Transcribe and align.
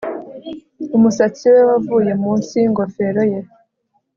Umusatsi 0.97 1.45
we 1.53 1.61
wavuye 1.69 2.11
munsi 2.23 2.51
yingofero 2.61 3.21
ye 3.31 3.39